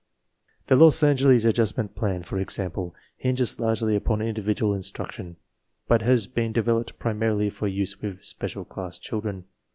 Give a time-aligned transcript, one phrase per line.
[0.65, 5.35] The Los Angeles Adjustment Plan, for example, hinges largely upon individual instruction,
[5.87, 9.45] but has been developed primarily for use with special class children.